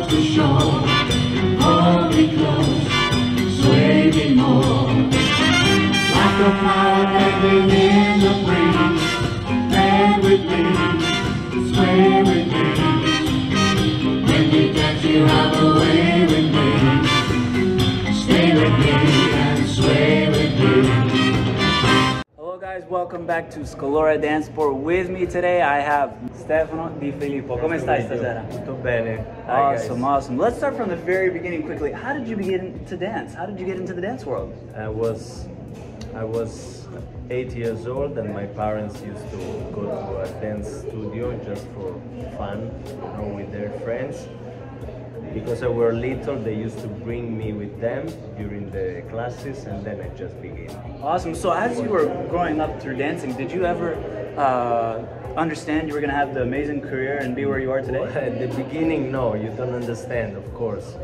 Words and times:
of 0.00 0.10
the 0.10 0.22
shore. 0.22 0.80
Hold 1.60 2.14
me 2.14 2.24
close, 2.36 2.82
sway 3.60 4.10
me 4.10 4.34
more. 4.34 4.86
Like 6.16 6.40
a 6.40 6.50
fire 6.62 7.06
bending 7.12 7.70
in 7.70 8.20
the 8.24 8.32
breeze, 8.44 9.04
bend 9.70 10.22
with 10.24 10.44
me, 10.50 10.62
sway 11.72 12.22
with 12.22 12.46
me. 12.52 12.64
When 14.26 14.44
you 14.50 14.72
dance, 14.72 15.04
you 15.04 15.24
have 15.24 15.62
a 15.62 15.80
way 15.80 16.26
with 16.30 16.48
me. 16.54 16.68
Stay 18.22 18.54
with 18.54 18.76
me 18.78 18.90
and 19.42 19.68
sway 19.68 20.28
with 20.28 20.58
me 20.58 20.70
Hello 22.36 22.58
guys, 22.58 22.84
welcome 22.88 23.26
back 23.26 23.50
to 23.50 23.60
Scalora 23.60 24.18
Danceport. 24.22 24.80
With 24.80 25.10
me 25.10 25.26
today, 25.26 25.62
I 25.62 25.80
have 25.80 26.10
Stefano 26.40 26.90
Di 26.98 27.12
Filippo. 27.12 27.58
Come 27.58 27.78
stai 27.78 28.02
stasera? 28.02 28.42
Tutto 28.48 28.72
bene. 28.72 29.24
Hi, 29.46 29.74
guys. 29.74 29.82
Awesome, 29.82 30.04
awesome. 30.04 30.38
Let's 30.38 30.56
start 30.56 30.74
from 30.74 30.88
the 30.88 30.96
very 30.96 31.30
beginning 31.30 31.62
quickly. 31.62 31.92
How 31.92 32.14
did 32.14 32.26
you 32.26 32.36
begin 32.36 32.82
to 32.86 32.96
dance? 32.96 33.34
How 33.34 33.44
did 33.46 33.60
you 33.60 33.66
get 33.66 33.76
into 33.76 33.92
the 33.92 34.00
dance 34.00 34.24
world? 34.24 34.52
I 34.74 34.88
was 34.88 35.46
I 36.14 36.24
was 36.24 36.88
eight 37.28 37.54
years 37.54 37.86
old 37.86 38.18
and 38.18 38.32
my 38.34 38.46
parents 38.46 39.00
used 39.02 39.30
to 39.30 39.36
go 39.72 39.82
to 39.84 40.22
a 40.22 40.28
dance 40.40 40.66
studio 40.66 41.38
just 41.44 41.66
for 41.74 41.94
fun, 42.36 42.72
you 42.86 42.96
know, 42.96 43.32
with 43.36 43.52
their 43.52 43.70
friends. 43.84 44.26
Because 45.34 45.62
I 45.62 45.68
were 45.68 45.92
little, 45.92 46.34
they 46.36 46.56
used 46.56 46.80
to 46.80 46.88
bring 46.88 47.38
me 47.38 47.52
with 47.52 47.80
them 47.80 48.08
during 48.36 48.68
the 48.70 49.04
classes, 49.10 49.64
and 49.66 49.84
then 49.84 50.00
I 50.00 50.08
just 50.16 50.34
began. 50.42 50.74
Awesome. 51.02 51.36
So 51.36 51.52
as 51.52 51.78
you 51.78 51.88
were 51.88 52.06
growing 52.28 52.60
up 52.60 52.82
through 52.82 52.96
dancing, 52.96 53.36
did 53.36 53.52
you 53.52 53.64
ever 53.64 53.94
uh, 54.40 55.04
understand 55.36 55.88
you 55.88 55.94
were 55.94 56.00
going 56.00 56.10
to 56.10 56.16
have 56.16 56.34
the 56.34 56.42
amazing 56.42 56.80
career 56.80 57.18
and 57.18 57.36
be 57.36 57.44
where 57.44 57.58
you 57.58 57.70
are 57.70 57.82
today? 57.82 58.02
At 58.28 58.38
the 58.38 58.48
beginning, 58.62 59.12
no, 59.12 59.34
you 59.34 59.50
don't 59.50 59.74
understand, 59.74 60.36
of 60.36 60.46
course. 60.54 60.96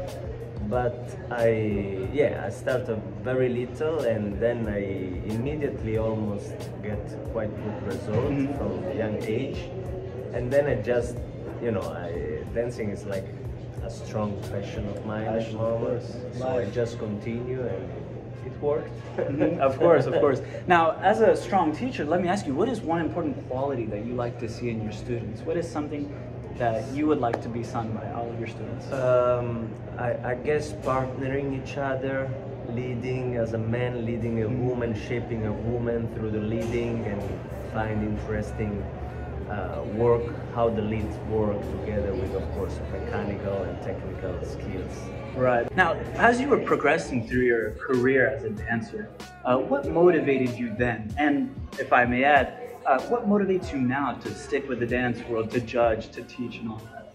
But 0.68 0.98
I, 1.30 2.08
yeah, 2.12 2.42
I 2.46 2.50
started 2.50 3.00
very 3.22 3.48
little, 3.48 4.00
and 4.00 4.40
then 4.40 4.66
I 4.66 4.80
immediately 5.32 5.98
almost 5.98 6.54
get 6.82 7.02
quite 7.32 7.52
good 7.64 7.78
result 7.92 8.32
Mhm. 8.32 8.56
from 8.58 8.70
a 8.92 8.94
young 9.02 9.16
age. 9.22 9.60
And 10.34 10.50
then 10.52 10.66
I 10.66 10.74
just, 10.92 11.16
you 11.62 11.70
know, 11.70 11.86
I 12.06 12.42
dancing 12.54 12.90
is 12.90 13.04
like 13.06 13.28
a 13.84 13.90
strong 13.90 14.30
passion 14.50 14.88
of 14.88 15.06
mine 15.06 15.28
at 15.28 15.46
the 15.46 15.52
moment. 15.56 16.02
So 16.38 16.48
I 16.48 16.64
just 16.80 16.98
continue, 16.98 17.62
and 17.62 17.84
it 18.46 18.62
worked. 18.62 18.90
Mhm, 19.16 19.58
of 19.68 19.78
course, 19.78 20.06
of 20.06 20.14
course. 20.14 20.40
Now, 20.66 20.92
as 21.02 21.20
a 21.20 21.36
strong 21.36 21.74
teacher, 21.74 22.04
let 22.04 22.20
me 22.22 22.28
ask 22.28 22.46
you, 22.46 22.54
what 22.54 22.68
is 22.68 22.80
one 22.80 23.00
important 23.00 23.36
quality 23.48 23.86
that 23.86 24.04
you 24.06 24.14
like 24.14 24.38
to 24.40 24.48
see 24.48 24.70
in 24.70 24.82
your 24.82 24.92
students? 24.92 25.42
What 25.42 25.56
is 25.56 25.68
something 25.70 26.12
that 26.58 26.88
you 26.94 27.06
would 27.06 27.20
like 27.20 27.42
to 27.42 27.48
be 27.48 27.62
sung 27.62 27.92
by 27.92 28.10
all 28.12 28.30
of 28.30 28.38
your 28.38 28.48
students? 28.48 28.90
Um, 28.92 29.68
I, 29.98 30.32
I 30.32 30.34
guess 30.34 30.72
partnering 30.72 31.46
each 31.60 31.76
other, 31.76 32.30
leading 32.70 33.36
as 33.36 33.52
a 33.52 33.58
man, 33.58 34.04
leading 34.06 34.42
a 34.42 34.48
woman, 34.48 34.94
shaping 35.08 35.46
a 35.46 35.52
woman 35.52 36.08
through 36.14 36.30
the 36.30 36.40
leading, 36.40 37.04
and 37.04 37.22
find 37.72 38.02
interesting 38.02 38.82
uh, 39.50 39.82
work, 39.94 40.22
how 40.54 40.68
the 40.68 40.82
leads 40.82 41.16
work 41.28 41.60
together 41.80 42.12
with, 42.14 42.34
of 42.34 42.42
course, 42.54 42.78
mechanical 42.92 43.62
and 43.62 43.80
technical 43.82 44.44
skills. 44.44 44.92
Right. 45.36 45.74
Now, 45.76 45.94
as 46.14 46.40
you 46.40 46.48
were 46.48 46.58
progressing 46.58 47.28
through 47.28 47.42
your 47.42 47.72
career 47.72 48.28
as 48.28 48.44
a 48.44 48.50
dancer, 48.50 49.08
uh, 49.44 49.58
what 49.58 49.86
motivated 49.88 50.58
you 50.58 50.74
then? 50.76 51.14
And 51.18 51.54
if 51.78 51.92
I 51.92 52.04
may 52.04 52.24
add, 52.24 52.58
uh, 52.86 53.00
what 53.02 53.28
motivates 53.28 53.72
you 53.72 53.80
now 53.80 54.14
to 54.14 54.34
stick 54.34 54.68
with 54.68 54.80
the 54.80 54.86
dance 54.86 55.20
world, 55.28 55.50
to 55.50 55.60
judge, 55.60 56.10
to 56.10 56.22
teach, 56.22 56.56
and 56.58 56.70
all 56.70 56.80
that? 56.92 57.05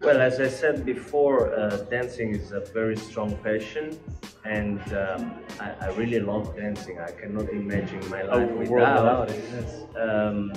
Well, 0.00 0.20
as 0.20 0.40
I 0.40 0.48
said 0.48 0.84
before, 0.84 1.54
uh, 1.54 1.78
dancing 1.90 2.34
is 2.34 2.52
a 2.52 2.60
very 2.60 2.96
strong 2.96 3.36
passion, 3.38 3.98
and 4.44 4.80
um, 4.92 5.34
I, 5.58 5.72
I 5.80 5.88
really 5.96 6.20
love 6.20 6.56
dancing. 6.56 7.00
I 7.00 7.10
cannot 7.10 7.48
imagine 7.48 8.08
my 8.10 8.22
life 8.22 8.50
world 8.50 8.70
without. 8.70 9.28
without 9.28 9.30
it, 9.30 9.44
yes. 9.52 9.84
Um, 9.98 10.52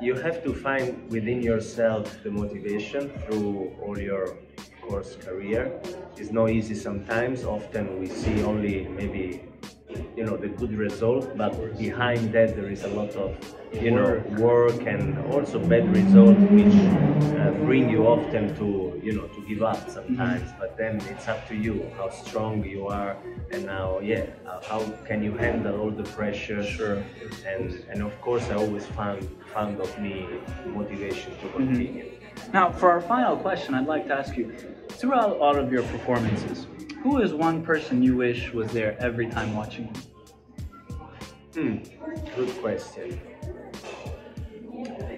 you 0.00 0.14
have 0.14 0.42
to 0.44 0.54
find 0.54 1.10
within 1.10 1.42
yourself 1.42 2.22
the 2.22 2.30
motivation 2.30 3.10
through 3.10 3.74
all 3.82 3.98
your, 3.98 4.38
course, 4.88 5.16
career. 5.16 5.72
It's 6.16 6.30
not 6.30 6.50
easy 6.50 6.74
sometimes. 6.74 7.44
Often 7.44 8.00
we 8.00 8.06
see 8.06 8.42
only 8.42 8.86
maybe 8.88 9.42
you 10.16 10.24
know 10.24 10.36
the 10.36 10.48
good 10.48 10.74
result 10.76 11.36
but 11.36 11.52
behind 11.78 12.32
that 12.32 12.54
there 12.56 12.70
is 12.70 12.84
a 12.84 12.88
lot 12.88 13.10
of 13.16 13.36
you 13.72 13.90
know 13.90 14.22
work. 14.38 14.80
and 14.86 15.18
also 15.32 15.58
bad 15.58 15.84
result 15.94 16.36
which 16.56 16.74
uh, 17.40 17.50
bring 17.66 17.88
you 17.90 18.06
often 18.06 18.54
to 18.56 19.00
you 19.02 19.12
know 19.12 19.26
to 19.28 19.40
give 19.48 19.62
up 19.62 19.88
sometimes. 19.90 20.50
But 20.58 20.76
then 20.76 21.00
it's 21.10 21.28
up 21.28 21.46
to 21.48 21.54
you 21.54 21.90
how 21.96 22.10
strong 22.10 22.64
you 22.64 22.86
are 22.86 23.16
and 23.50 23.66
now 23.66 23.98
yeah 24.00 24.26
how 24.68 24.80
can 25.06 25.22
you 25.22 25.32
handle 25.36 25.80
all 25.80 25.90
the 25.90 26.04
pressure. 26.04 26.62
Sure. 26.62 27.02
and 27.46 27.84
and 27.90 28.02
of 28.02 28.14
course 28.20 28.44
i 28.50 28.54
always 28.54 28.86
found 28.86 29.28
found 29.52 29.80
of 29.80 29.90
me 29.98 30.26
motivation 30.66 31.32
to 31.40 31.48
continue. 31.50 32.10
Now, 32.52 32.70
for 32.70 32.90
our 32.90 33.00
final 33.00 33.36
question, 33.36 33.74
I'd 33.74 33.86
like 33.86 34.06
to 34.08 34.14
ask 34.14 34.36
you 34.36 34.52
throughout 34.88 35.38
all 35.38 35.56
of 35.56 35.72
your 35.72 35.82
performances, 35.84 36.66
who 37.04 37.20
is 37.20 37.34
one 37.34 37.62
person 37.62 38.02
you 38.02 38.16
wish 38.16 38.52
was 38.54 38.72
there 38.72 38.96
every 39.00 39.28
time 39.28 39.54
watching? 39.54 39.94
Hmm, 41.54 41.76
good 42.34 42.50
question. 42.62 43.20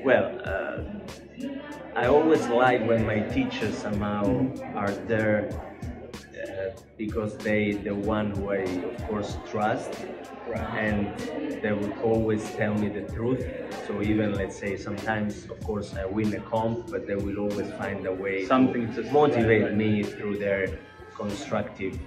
Well, 0.04 0.26
uh, 0.44 0.82
I 1.94 2.06
always 2.08 2.48
like 2.48 2.84
when 2.86 3.06
my 3.06 3.20
teachers 3.20 3.78
somehow 3.78 4.52
are 4.74 4.90
there 4.90 5.48
uh, 6.42 6.70
because 6.98 7.38
they 7.38 7.72
the 7.72 7.94
one 7.94 8.32
who 8.32 8.50
I 8.50 8.62
of 8.90 8.96
course 9.06 9.38
trust, 9.48 10.04
and 10.74 11.16
they 11.62 11.72
would 11.72 11.96
always 12.02 12.42
tell 12.56 12.74
me 12.74 12.88
the 12.88 13.02
truth. 13.14 13.44
So 13.86 14.02
even 14.02 14.32
let's 14.34 14.58
say 14.58 14.76
sometimes 14.76 15.44
of 15.44 15.60
course 15.62 15.94
I 15.94 16.04
win 16.04 16.34
a 16.34 16.40
comp, 16.40 16.90
but 16.90 17.06
they 17.06 17.16
will 17.16 17.38
always 17.38 17.70
find 17.74 18.04
a 18.06 18.12
way 18.12 18.44
Something 18.44 18.92
to 18.94 19.02
to- 19.04 19.12
motivate 19.12 19.62
right, 19.62 19.70
right. 19.70 19.76
me 19.76 20.02
through 20.02 20.38
their 20.38 20.66
constructive 21.16 21.98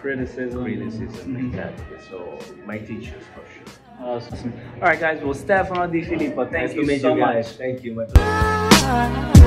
Criticism. 0.00 0.64
criticism 0.64 1.34
Mhm. 1.36 1.48
exactly. 1.48 1.96
So 2.08 2.38
my 2.66 2.78
teachers 2.78 3.24
for 3.34 3.44
sure. 3.52 3.64
Awesome. 4.00 4.52
All 4.76 4.88
right, 4.88 5.00
guys. 5.00 5.20
Well, 5.22 5.34
Stefano 5.34 5.86
Di 5.88 6.02
Filippo, 6.02 6.44
thank 6.46 6.68
Nice 6.68 6.74
you 6.76 6.98
so 6.98 7.14
you 7.14 7.20
much. 7.20 7.34
guys. 7.34 7.56
Thank 7.56 7.84
you, 7.84 7.94
my 7.94 8.04
pleasure. 8.04 9.38